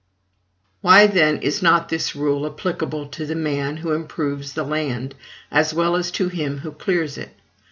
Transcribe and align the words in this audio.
Why, 0.81 1.05
then, 1.05 1.37
is 1.43 1.61
not 1.61 1.89
this 1.89 2.15
rule 2.15 2.43
applicable 2.47 3.09
to 3.09 3.23
the 3.23 3.35
man 3.35 3.77
who 3.77 3.91
improves 3.91 4.53
the 4.53 4.63
land, 4.63 5.13
as 5.51 5.75
well 5.75 5.95
as 5.95 6.09
to 6.17 6.27
him 6.27 6.57
who 6.61 6.71
clears 6.71 7.19
it? 7.19 7.35